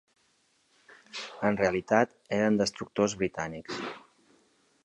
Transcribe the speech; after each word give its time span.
En 1.51 1.59
realitat, 1.63 2.17
eren 2.39 2.57
destructors 2.65 3.17
britànics 3.23 3.81